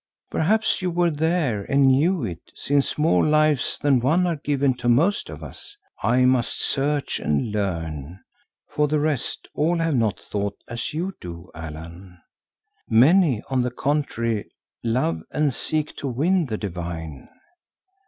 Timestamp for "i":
6.01-6.25